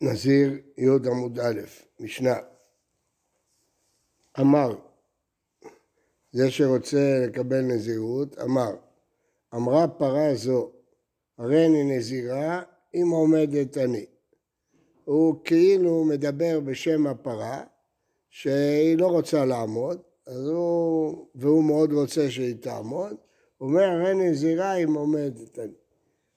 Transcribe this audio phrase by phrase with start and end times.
[0.00, 1.60] נזיר י' עמוד א',
[2.00, 2.36] משנה.
[4.40, 4.74] אמר,
[6.32, 8.76] זה שרוצה לקבל נזירות, אמר,
[9.54, 10.70] אמרה פרה זו,
[11.38, 12.62] הרי אני נזירה
[12.94, 14.06] אם עומדת אני.
[15.04, 17.64] הוא כאילו מדבר בשם הפרה,
[18.30, 23.16] שהיא לא רוצה לעמוד, אז הוא, והוא מאוד רוצה שהיא תעמוד,
[23.58, 25.83] הוא אומר, הרי נזירה אם עומדת אני.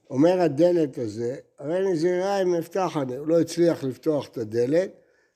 [0.09, 4.89] אומר הדלת הזה, הרי נזירה אם נפתח הוא לא הצליח לפתוח את הדלת,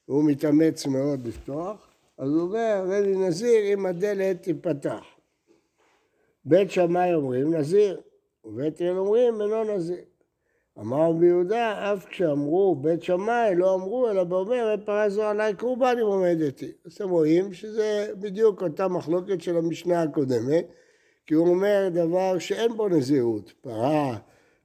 [0.08, 5.04] והוא מתאמץ מאוד לפתוח, אז הוא אומר, הרי לי נזיר אם הדלת תיפתח.
[6.46, 8.02] בית שמאי אומרים נזיר,
[8.46, 10.04] ובית הלל אומרים אינו נזיר.
[10.80, 15.96] אמר רבי יהודה, אף כשאמרו בית שמאי, לא אמרו, אלא באומר, פרה זו עליי קורבן
[16.02, 16.72] אם עומדתי.
[16.86, 20.66] אז אתם רואים שזה בדיוק אותה מחלוקת של המשנה הקודמת,
[21.26, 23.54] כי הוא אומר דבר שאין בו נזירות.
[23.62, 24.18] פרה,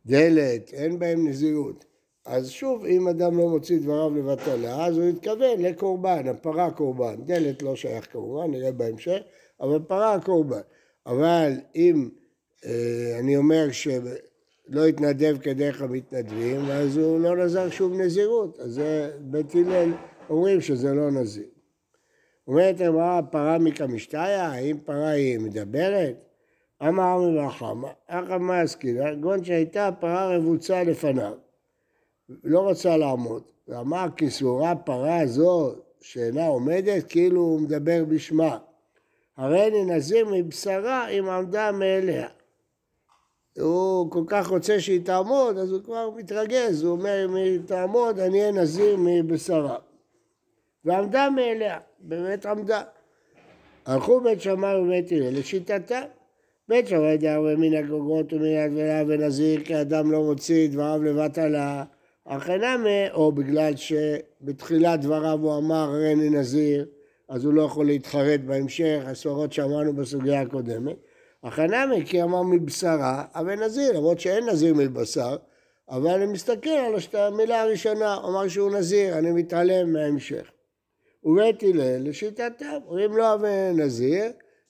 [0.07, 1.85] דלת, אין בהם נזירות.
[2.25, 7.15] אז שוב, אם אדם לא מוציא דבריו לבטלה, אז הוא יתכוון לקורבן, הפרה קורבן.
[7.25, 9.19] דלת לא שייך כמובן, נראה בהמשך,
[9.61, 10.61] אבל פרה קורבן.
[11.07, 12.09] אבל אם
[12.65, 18.59] אה, אני אומר שלא יתנדב כדרך המתנדבים, אז הוא לא נזר שום נזירות.
[18.61, 19.93] אז זה בית הלל
[20.31, 21.49] אומרים שזה לא נזיר.
[22.49, 26.17] אומרת אמרה פרה מקמשתיה, האם פרה היא מדברת?
[26.83, 31.33] אמר מלחמה, אחא מה עסקינא, גון שהייתה פרה רבוצה לפניו,
[32.45, 38.59] לא רצה לעמוד, ואמר כי סבורה פרה זו שאינה עומדת, כאילו הוא מדבר בשמה.
[39.37, 42.29] הרי אני נזיר מבשרה אם עמדה מאליה.
[43.61, 48.19] הוא כל כך רוצה שהיא תעמוד, אז הוא כבר מתרגז, הוא אומר אם היא תעמוד
[48.19, 49.77] אני אהיה נזיר מבשרה.
[50.85, 52.83] ועמדה מאליה, באמת עמדה.
[53.87, 56.03] הלכו בית שמאי ובית הלל לשיטתה.
[56.69, 61.85] בית שמאי דאמרי מן הגוגות ומן הדבלה ונזיר כי אדם לא מוציא דבריו לבטלה
[62.25, 66.87] אחינמי או בגלל שבתחילת דבריו הוא אמר הרי אני נזיר
[67.29, 70.97] אז הוא לא יכול להתחרט בהמשך, הסברות שאמרנו בסוגיה הקודמת.
[71.43, 75.37] הכנמי כי אמר מבשרה, אבל נזיר, למרות שאין נזיר מבשר,
[75.89, 80.51] אבל אני מסתכל על המילה הראשונה, אמר שהוא נזיר, אני מתעלם מההמשך.
[81.25, 84.25] ובית הלל לשיטתם, אומרים לא אבי נזיר,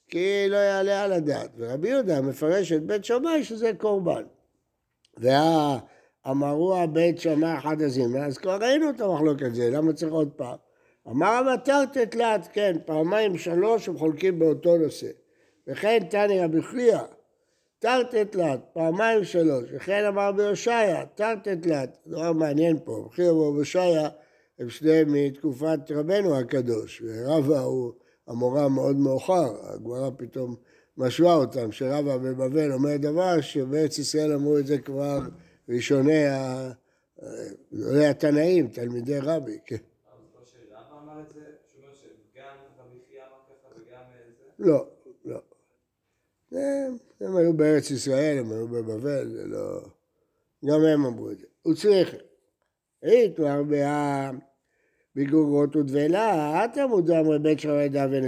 [0.08, 1.50] כי לא יעלה על הדעת.
[1.56, 4.22] ורבי יהודה מפרש את בית שמאי שזה קורבן.
[5.18, 10.56] ואמרו הבית שמאי אחד הזימה, אז כבר ראינו את המחלוקת הזה, למה צריך עוד פעם?
[11.08, 15.10] אמר המטרת תלת, כן, פעמיים שלוש הם חולקים באותו נושא.
[15.66, 16.98] וכן תניא רבי חייא,
[17.78, 24.08] תרתי תלת, פעמיים שלוש, וכן אמר ביושעיה, תרתי תלת, דבר מעניין פה, רבי חייא וביושעיה
[24.58, 27.92] הם שניהם מתקופת רבנו הקדוש, ורבא הוא
[28.26, 30.56] המורה מאוד מאוחר, הגמרא פתאום
[30.96, 35.20] משווה אותם, שרבא בבבל אומר דבר שבארץ ישראל אמרו את זה כבר
[35.68, 36.24] ראשוני
[38.10, 39.76] התנאים, תלמידי רבי, כן.
[44.58, 44.86] לא,
[45.24, 45.40] לא.
[47.20, 49.80] הם היו בארץ ישראל, הם היו בבבל, זה לא...
[50.64, 51.46] גם הם אמרו את זה.
[51.62, 52.14] הוא צריך.
[53.36, 53.62] כבר
[55.16, 58.22] בגוגות ודבלה, אתה מודע בית שמאי דאבן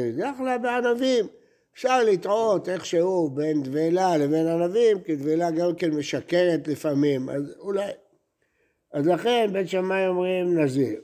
[0.44, 1.26] לה בענבים.
[1.74, 7.90] אפשר לטעות איכשהו בין דבלה לבין ענבים, כי דבלה גם כן משקרת לפעמים, אז אולי.
[8.92, 11.00] אז לכן בית שמאי אומרים נזיר.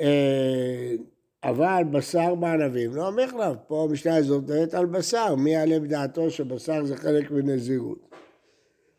[0.00, 0.94] אה,
[1.44, 6.84] אבל בשר בענבים לא המחלף, פה המשנה הזאת מדברת על בשר, מי יעלה בדעתו שבשר
[6.84, 8.08] זה חלק מנזירות.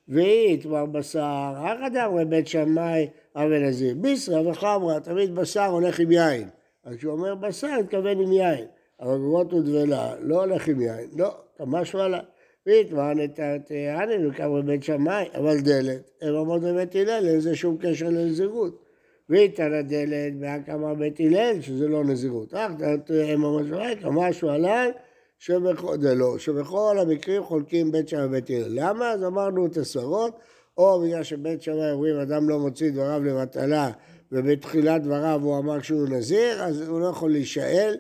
[0.08, 3.96] והיא כבר בשר, אך אדם בית שמאי אבל נזיר.
[3.96, 6.50] ביסרא וחמרא, תמיד בשר הולך עם יין.
[6.84, 8.66] אז כשהוא אומר בשר, התכוון עם יין.
[9.02, 12.20] אבל גרות ודבלה לא הולך עם יין, לא, כמה לה.
[12.66, 13.40] והתמען את
[13.72, 18.82] הענן וכמה בית שמאי, אבל דלת, הם עמוד בבית הלל, אין לזה שום קשר לנזירות.
[19.30, 22.54] ואיתן הדלת בהקמה בית הלל, שזה לא נזירות.
[22.54, 22.72] אך
[23.10, 24.92] הם ממש רואה כמה שהוא עליי,
[25.40, 28.68] שבכל, זה לא, שבכל המקרים חולקים בית שמאי ובית הלל.
[28.70, 29.12] למה?
[29.12, 30.40] אז אמרנו את הסברות,
[30.78, 33.92] או בגלל שבית שמאי אומרים אדם לא מוציא דבריו לבטלה
[34.32, 37.98] ובתחילת דבריו הוא אמר שהוא נזיר, אז הוא לא יכול להישאל,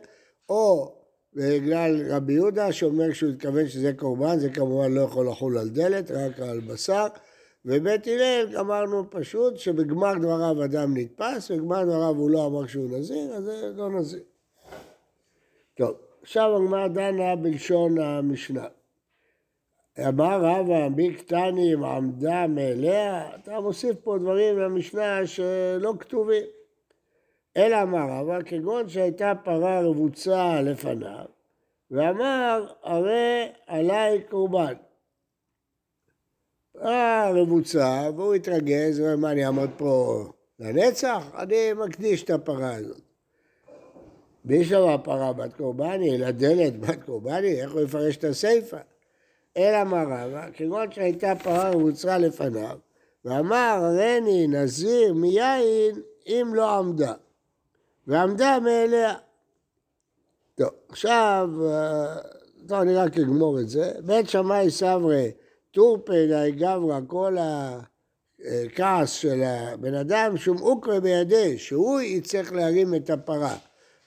[0.49, 0.95] או
[1.33, 6.11] בגלל רבי יהודה שאומר שהוא התכוון שזה קורבן, זה כמובן לא יכול לחול על דלת,
[6.11, 7.07] רק על בשר.
[7.65, 13.33] ובית הלל אמרנו פשוט שבגמר דבריו אדם נתפס, ובגמר דבריו הוא לא אמר שהוא נזיר,
[13.33, 14.23] אז זה לא נזיר.
[15.77, 18.67] טוב, עכשיו הגמרא דנה בלשון המשנה.
[19.99, 26.43] אמר רבא, מי קטני אם עמדה מאליה, אתה מוסיף פה דברים למשנה שלא כתובים.
[27.57, 31.25] אלא אמר רבא, כגון שהייתה פרה רבוצה לפניו,
[31.91, 34.73] ואמר, הרי עליי קורבן.
[36.73, 40.23] פרה רבוצה, והוא התרגז, הוא אמר, מה אני אעמוד פה
[40.59, 43.01] לנצח, אני מקדיש את הפרה הזאת.
[44.45, 48.94] מי שמע פרה בת קורבני, אלא דלת בת קורבני, איך הוא יפרש את הסיפא?
[49.57, 52.77] אלא מה רבה, כגון שהייתה פרה ומוצרה לפניו,
[53.25, 57.13] ואמר הריני נזיר מיין אם לא עמדה,
[58.07, 59.13] ועמדה מאליה.
[60.55, 62.15] טוב, עכשיו, אה,
[62.67, 63.91] טוב, אני רק אגמור את זה.
[64.05, 65.31] בית שמאי סברי,
[65.71, 67.37] טורפדאי גברא, כל
[68.39, 73.55] הכעס של הבן אדם, שום אוקרה בידי, שהוא יצטרך להרים את הפרה.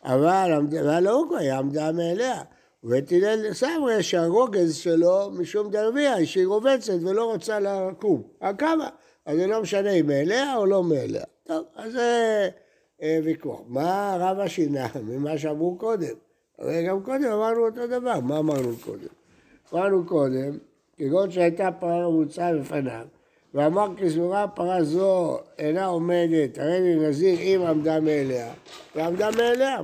[0.04, 2.42] אבל, ועל האוקרה היא עמדה מאליה.
[2.84, 8.22] ותילל סברי שהרוגז שלו משום דרביה, שהיא רובצת ולא רוצה לקום.
[8.40, 8.88] הקמה.
[9.26, 11.24] אז זה לא משנה אם מאליה או לא מאליה.
[11.44, 12.48] טוב, אז זה
[13.02, 13.60] אה, ויכוח.
[13.66, 16.14] מה רבא שינה ממה שאמרו קודם?
[16.58, 19.08] הרי גם קודם אמרנו אותו דבר, מה אמרנו קודם?
[19.72, 20.58] אמרנו קודם,
[20.96, 23.06] כגון שהייתה פרה ממוצעה בפניו,
[23.54, 28.52] ואמר כסבורה פרה זו אינה עומדת, הרי נזיר אם עמדה מאליה,
[28.96, 29.78] ועמדה מאליה.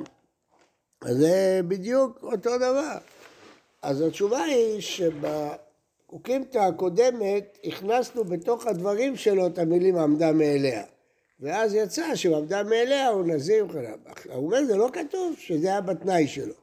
[1.05, 2.97] אז זה בדיוק אותו דבר.
[3.83, 10.83] אז התשובה היא שבקוקימתא הקודמת הכנסנו בתוך הדברים שלו את המילים עמדה מאליה.
[11.41, 15.81] ואז יצא שהוא עמדה מאליה הוא נזיר וכן הוא אומר, זה לא כתוב שזה היה
[15.81, 16.55] בתנאי שלו.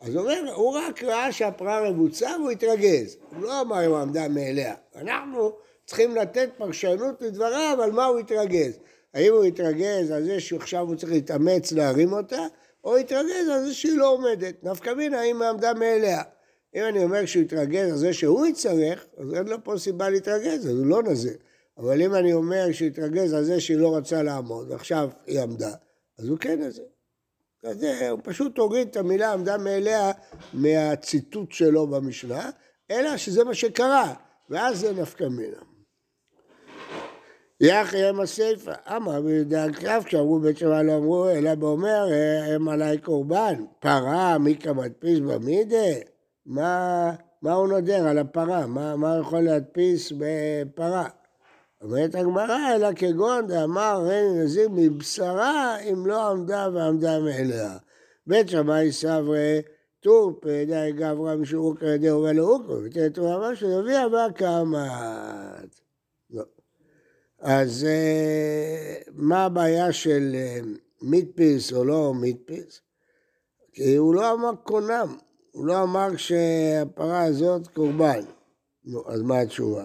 [0.00, 3.16] אז הוא אומר, הוא רק ראה שהפרה רבוצה והוא התרגז.
[3.30, 4.74] הוא לא אמר אם עמדה מאליה.
[4.96, 5.52] אנחנו
[5.86, 8.78] צריכים לתת פרשנות לדבריו על מה הוא התרגז.
[9.14, 12.46] האם הוא התרגז על זה שעכשיו הוא צריך להתאמץ להרים אותה,
[12.84, 14.64] או התרגז על זה שהיא לא עומדת.
[14.64, 16.22] נפקא מינה היא עמדה מאליה.
[16.74, 20.66] אם אני אומר שהוא התרגז על זה שהוא יצטרך, אז אין לו פה סיבה להתרגז,
[20.66, 21.36] אז הוא לא נזיר.
[21.78, 25.72] אבל אם אני אומר שהוא התרגז על זה שהיא לא רצה לעמוד, ועכשיו היא עמדה,
[26.18, 26.84] אז הוא כן נזיר.
[27.64, 30.12] אז הוא פשוט הוריד את המילה עמדה מאליה
[30.52, 32.50] מהציטוט שלו במשנה,
[32.90, 34.14] אלא שזה מה שקרה,
[34.50, 35.60] ואז זה נפקא מינה.
[37.60, 42.06] יחי הם הסיפא, אמר בידי הקרב כשאמרו בית שמע לא אמרו אלא באומר
[42.46, 45.86] הם עליי קורבן, פרה מיקה מדפיס במידה?
[46.46, 47.10] מה,
[47.42, 48.66] מה הוא נודר על הפרה?
[48.66, 51.08] מה, מה הוא יכול להדפיס בפרה?
[51.82, 57.76] אומרת הגמרא, אלא כגון דאמר רני נזיר מבשרה אם לא עמדה ועמדה מאליה.
[58.26, 59.62] בית שמאי סברי
[60.00, 65.87] טור פדאי גברא משום כרדי ולא אוקרו, ותראה הוא אמר שנביא הבא קמת.
[67.40, 70.60] אז אה, מה הבעיה של אה,
[71.02, 72.80] מידפיס או לא מידפיס?
[73.72, 75.16] כי הוא לא אמר קונם,
[75.52, 78.24] הוא לא אמר שהפרה הזאת קורבן.
[78.84, 79.84] נו, אז מה התשובה?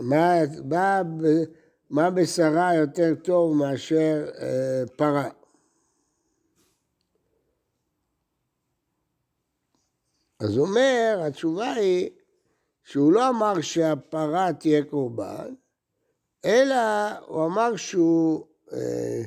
[0.00, 0.34] מה,
[0.64, 1.02] מה,
[1.90, 5.28] מה בשרה יותר טוב מאשר אה, פרה?
[10.40, 12.10] אז אומר, התשובה היא
[12.84, 15.54] שהוא לא אמר שהפרה תהיה קורבן,
[16.44, 16.76] אלא
[17.26, 19.22] הוא אמר שהוא, אה,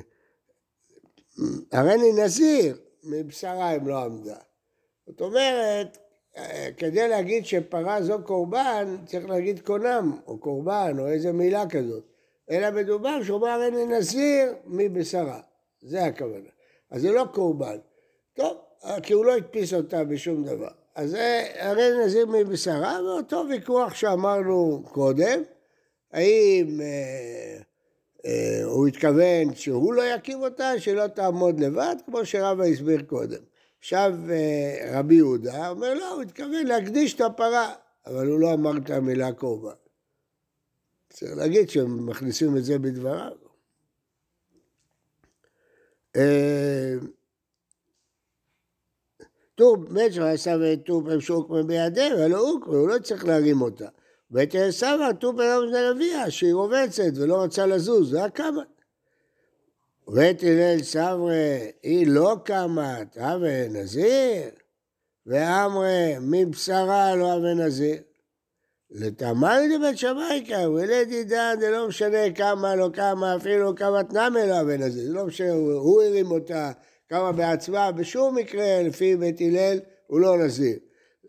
[1.72, 4.38] הרי אני נזיר מבשרה אם לא עמדה.
[5.08, 5.98] זאת אומרת,
[6.78, 12.04] כדי להגיד שפרה זו קורבן, צריך להגיד קונם, או קורבן, או איזה מילה כזאת.
[12.52, 15.42] אלא מדובר שהוא אמר הרי נזיר מבשרה.
[15.82, 16.50] זה הכוונה.
[16.92, 17.78] אז זה לא קורבן.
[18.34, 18.58] טוב,
[19.04, 20.72] כי הוא לא הדפיס אותה בשום דבר.
[20.96, 25.42] אז זה הרי נזיר מבשרה, ואותו ויכוח שאמרנו קודם,
[26.12, 27.62] האם אה,
[28.26, 33.42] אה, הוא התכוון שהוא לא יקים אותה, שלא תעמוד לבד, כמו שרבא הסביר קודם.
[33.80, 37.74] עכשיו אה, רבי יהודה אומר, לא, הוא התכוון להקדיש את הפרה,
[38.06, 39.76] אבל הוא לא אמר את המילה קורבן.
[41.10, 43.32] צריך להגיד שהם מכניסים את זה בדבריו.
[46.16, 46.96] אה,
[49.60, 53.88] טוב, בית שמאי סבא טוב הם שוק בידיהם, אבל הוא לא צריך להרים אותה.
[54.32, 58.82] בית סבא טוב היום זה נביאה, שהיא רובצת ולא רוצה לזוז, זה הקמת.
[60.08, 64.50] ובית הלל סברי, היא לא קמת, הווה נזיר,
[65.26, 67.98] ואמרי מבשרה לא הווה נזיר.
[68.92, 74.46] לתמל דבית שמאי כאן, ולדי דן, זה לא משנה כמה לא כמה, אפילו כמה תנמה
[74.46, 76.72] לא הווה נזיר, זה לא משנה, הוא הרים אותה,
[77.10, 80.78] כמה בעצמה, בשום מקרה, לפי בית הלל, הוא לא נזיר.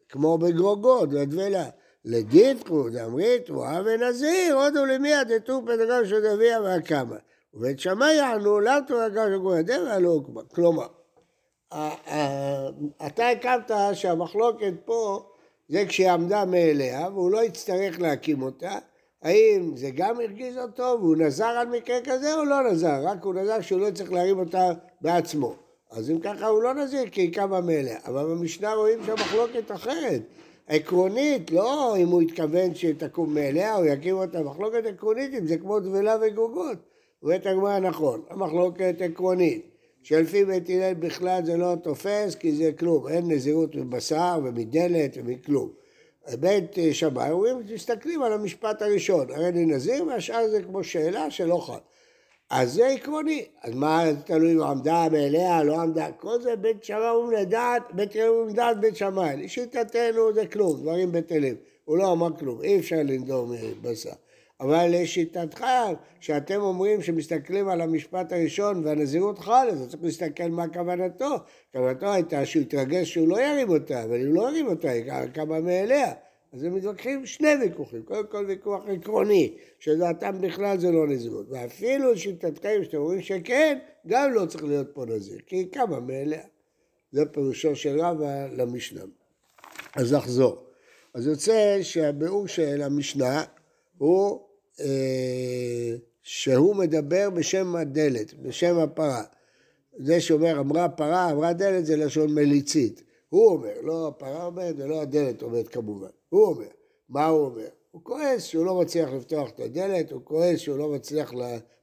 [0.08, 1.64] כמו בגרוגות, לדבלה.
[2.04, 7.16] לדיתקו, דאמריתו, הווה נזיר, הודו למי דתו פדגו של דביה והקמה.
[7.54, 10.40] ובית שמאי יענו, למה אתה רגע שגוי הדבר לא הוקמה?
[10.54, 10.86] כלומר,
[13.06, 15.22] אתה הקמת שהמחלוקת פה
[15.68, 18.78] זה כשהיא עמדה מאליה והוא לא יצטרך להקים אותה,
[19.22, 23.00] האם זה גם הרגיז אותו והוא נזר על מקרה כזה או לא נזר?
[23.04, 24.70] רק הוא נזר שהוא לא צריך להרים אותה
[25.00, 25.69] בעצמו.
[25.90, 27.98] אז אם ככה הוא לא נזיר קמה מאליה.
[28.04, 30.22] אבל במשנה רואים שהמחלוקת אחרת.
[30.68, 35.80] עקרונית, לא אם הוא התכוון שתקום מאליה או יקים אותה, מחלוקת עקרונית אם זה כמו
[35.80, 36.78] דבלה וגוגות.
[37.22, 39.66] אומרת הגמרא נכון, המחלוקת עקרונית,
[40.02, 45.68] שלפי בית הלל בכלל זה לא תופס כי זה כלום, אין נזירות מבשר ומדלת ומכלום.
[46.40, 51.56] בית שמאי אומרים, מסתכלים על המשפט הראשון, הרי אני נזיר והשאר זה כמו שאלה שלא
[51.56, 51.78] חל.
[52.50, 57.08] אז זה עקרוני, אז מה תלוי אם עמדה מאליה, לא עמדה, כל זה בית שמאי
[57.08, 62.12] אומרים לדעת, בית שמאי אומרים לדעת בית שמאי, לשיטתנו זה כלום, דברים בטלים, הוא לא
[62.12, 64.10] אמר כלום, אי אפשר לנדור מבשר.
[64.60, 65.64] אבל לשיטתך,
[66.20, 71.36] שאתם אומרים שמסתכלים על המשפט הראשון והנזירות חל, אז צריך להסתכל מה כוונתו.
[71.72, 75.04] כוונתו הייתה שהוא יתרגש שהוא לא ירים אותה, אבל הוא לא ירים אותה, היא
[75.34, 76.12] קמה מאליה.
[76.52, 82.12] אז הם מתווכחים שני ויכוחים, קודם כל ויכוח עקרוני, שדעתם בכלל זה לא נזירות, ואפילו
[82.12, 86.42] לשיטתכם שאתם אומרים שכן, גם לא צריך להיות פה נזיר, כי קמה מאליה.
[87.12, 89.00] זה פירושו של רבא למשנה.
[89.96, 90.66] אז נחזור.
[91.14, 93.44] אז יוצא שהביאור של המשנה
[93.98, 94.40] הוא
[94.80, 99.22] אה, שהוא מדבר בשם הדלת, בשם הפרה.
[99.98, 103.02] זה שאומר אמרה פרה, אמרה דלת זה לשון מליצית.
[103.28, 106.19] הוא אומר, לא הפרה אומרת ולא הדלת אומרת כמובן.
[106.30, 106.68] הוא אומר.
[107.08, 107.68] מה הוא אומר?
[107.90, 111.32] הוא כועס שהוא לא מצליח לפתוח את הדלת, הוא כועס שהוא לא מצליח,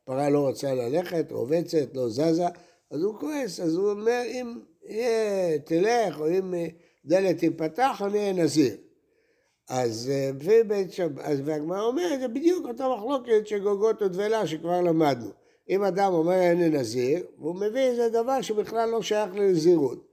[0.04, 2.48] הפרה לא רוצה ללכת, רובצת, לא זזה,
[2.92, 6.54] אז הוא כועס, אז הוא אומר, אם יהיה, תלך, או אם
[7.06, 8.76] דלת תיפתח, אני אהיה נזיר.
[9.70, 10.12] אז
[10.90, 15.30] שבת, אז והגמרא אומרת, זה בדיוק אותה מחלוקת של גוגות ודבלה שכבר למדנו.
[15.70, 20.07] אם אדם אומר אין לי נזיר, והוא מביא איזה דבר שבכלל לא שייך לנזירות.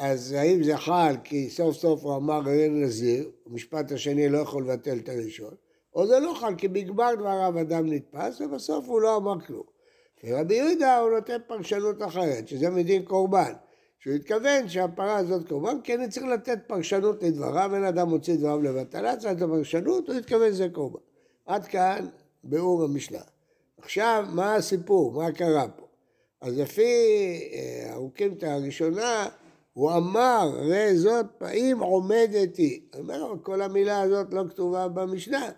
[0.00, 4.62] אז האם זה חל כי סוף סוף הוא אמר אין נזיר, המשפט השני לא יכול
[4.62, 5.54] לבטל את הראשון,
[5.94, 9.62] או זה לא חל כי בגמר דבריו אדם נתפס ובסוף הוא לא אמר כלום.
[10.24, 13.52] ורבי יהודה הוא נותן פרשנות אחרת, שזה מדין קורבן.
[13.98, 18.62] שהוא התכוון שהפרה הזאת קורבן, כי אני צריך לתת פרשנות לדבריו, אין אדם מוציא דבריו
[18.62, 21.00] לבטלה, צריך לתת פרשנות, הוא התכוון שזה קורבן.
[21.46, 22.06] עד כאן
[22.44, 23.20] ביאור המשנה.
[23.78, 25.12] עכשיו, מה הסיפור?
[25.12, 25.86] מה קרה פה?
[26.40, 26.82] אז לפי
[28.42, 29.28] אה, הראשונה,
[29.72, 32.80] הוא אמר, הרי זאת פעמים עומדת היא.
[32.98, 35.50] אומר, כל המילה הזאת לא כתובה במשנה,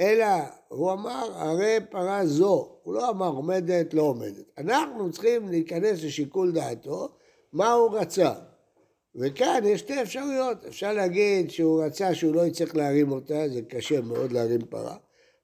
[0.00, 0.26] אלא
[0.68, 2.78] הוא אמר, הרי פרה זו.
[2.82, 4.44] הוא לא אמר עומדת, לא עומדת.
[4.58, 7.08] אנחנו צריכים להיכנס לשיקול דעתו
[7.52, 8.32] מה הוא רצה.
[9.14, 14.00] וכאן יש שתי אפשרויות, אפשר להגיד שהוא רצה שהוא לא יצטרך להרים אותה, זה קשה
[14.00, 14.96] מאוד להרים פרה,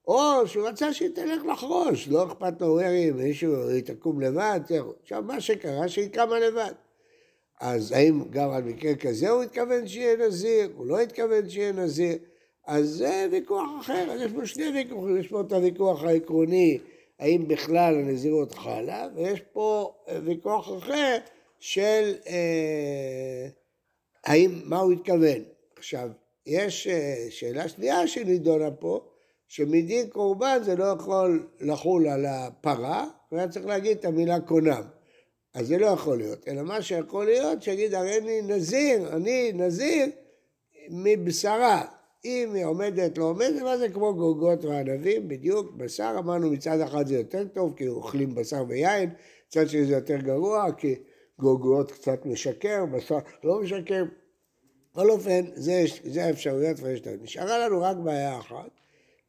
[0.07, 4.59] או שהוא רצה שהיא תלך לחרוש, לא אכפת לו הוא ירים, מישהו, היא תקום לבד,
[5.01, 6.71] עכשיו מה שקרה שהיא קמה לבד.
[7.65, 12.17] אז האם גם על מקרה כזה הוא התכוון שיהיה נזיר, הוא לא התכוון שיהיה נזיר,
[12.67, 16.79] אז זה ויכוח אחר, אז יש פה שני ויכוחים, יש פה את הוויכוח העקרוני,
[17.19, 19.93] האם בכלל הנזירות חלה, ויש פה
[20.25, 21.17] ויכוח אחר,
[21.59, 23.47] של אה,
[24.25, 25.43] האם, מה הוא התכוון.
[25.77, 26.09] עכשיו,
[26.45, 29.05] יש אה, שאלה שנייה שנידונה פה,
[29.47, 34.83] שמדין קורבן זה לא יכול לחול על הפרה, והיה צריך להגיד את המילה קונם.
[35.53, 40.05] אז זה לא יכול להיות, אלא מה שיכול להיות, שיגיד הרי אני נזיר, אני נזיר
[40.89, 41.85] מבשרה.
[42.25, 47.07] אם היא עומדת, לא עומדת, מה זה כמו גוגות וענבים, בדיוק, בשר אמרנו מצד אחד
[47.07, 49.09] זה יותר טוב, כי אוכלים בשר ויין,
[49.47, 50.95] מצד שני זה יותר גרוע, כי
[51.39, 54.03] גוגות קצת משקר, בשר לא משקר.
[54.91, 57.19] בכל אופן, זה, זה האפשרויות ויש להם.
[57.21, 58.69] נשארה לנו רק בעיה אחת,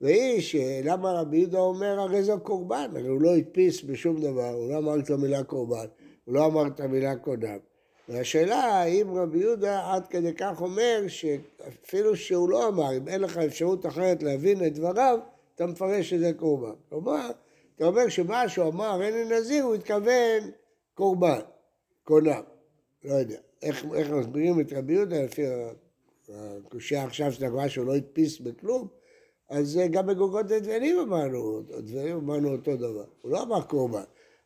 [0.00, 4.69] והיא שלמה רבי יהודה אומר הרי זה קורבן, הרי הוא לא הדפיס בשום דבר, הוא
[4.69, 5.87] לא אמר את המילה קורבן,
[6.25, 7.59] הוא לא אמר את המילה קודם.
[8.09, 13.38] והשאלה האם רבי יהודה עד כדי כך אומר שאפילו שהוא לא אמר, אם אין לך
[13.38, 15.19] אפשרות אחרת להבין את דבריו,
[15.54, 16.75] אתה מפרש שזה קורבן.
[16.88, 17.31] כלומר,
[17.76, 20.50] אתה אומר שמה שהוא אמר אין לי נזיר, הוא התכוון
[20.95, 21.40] קורבן.
[22.04, 22.40] קונה,
[23.04, 23.38] לא יודע.
[23.62, 25.43] איך, איך מסבירים את רבי יהודה לפי
[26.28, 28.88] הקושייה עכשיו של הגמרא שהוא לא הדפיס בכלום,
[29.49, 33.04] אז גם בגוגות הדברים אמרנו, דברים אמרנו אותו דבר.
[33.21, 34.02] הוא לא אמר קורבן,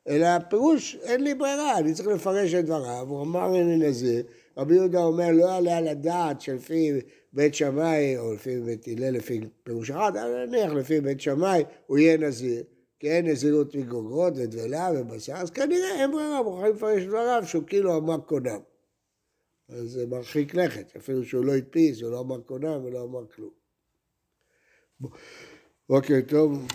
[0.08, 4.22] אלא הפירוש, אין לי ברירה, אני צריך לפרש את דבריו, הוא אמר לי נזיר,
[4.56, 6.92] רבי יהודה אומר לא יעלה על הדעת שלפי
[7.32, 10.12] בית שמאי, או לפי בית הלל לפי פירוש אחד,
[10.48, 12.62] נניח לפי בית שמאי הוא יהיה נזיר.
[13.00, 17.96] כי אין נזירות מגוגרות ודבלה ובשר, אז כנראה אין ברירה, מוכרחים לפרש דבריו שהוא כאילו
[17.96, 18.60] אמר קונם.
[19.68, 23.50] אז זה מרחיק לכת, אפילו שהוא לא הדפיס, הוא לא אמר קונם ולא אמר כלום.
[25.88, 26.66] בוקר טוב.